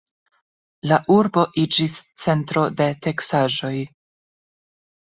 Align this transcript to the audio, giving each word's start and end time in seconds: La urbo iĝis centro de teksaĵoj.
La 0.91 0.97
urbo 1.17 1.43
iĝis 1.65 1.99
centro 2.23 2.65
de 2.83 2.91
teksaĵoj. 3.09 3.75